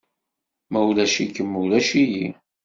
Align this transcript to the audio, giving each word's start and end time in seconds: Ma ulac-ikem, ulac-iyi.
Ma 0.71 0.79
ulac-ikem, 0.89 1.51
ulac-iyi. 1.61 2.27